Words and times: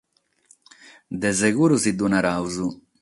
De 1.21 1.29
seguru 1.41 1.75
bi 1.83 1.91
lu 1.97 2.05
naramus. 2.11 2.55